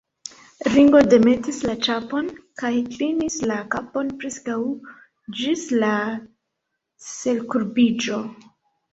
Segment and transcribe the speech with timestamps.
[0.75, 2.29] Ringo demetis la ĉapon
[2.61, 4.55] kaj klinis la kapon preskaŭ
[5.41, 5.91] ĝis la
[7.09, 8.19] selkurbiĝo.